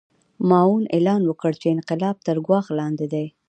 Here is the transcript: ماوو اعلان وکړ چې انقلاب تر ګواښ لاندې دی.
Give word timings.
ماوو 0.49 0.85
اعلان 0.95 1.21
وکړ 1.25 1.51
چې 1.61 1.67
انقلاب 1.75 2.15
تر 2.27 2.37
ګواښ 2.45 2.65
لاندې 2.79 3.05
دی. 3.13 3.25